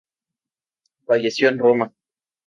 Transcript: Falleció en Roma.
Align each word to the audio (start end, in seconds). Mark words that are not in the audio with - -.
Falleció 1.05 1.49
en 1.49 1.59
Roma. 1.59 1.93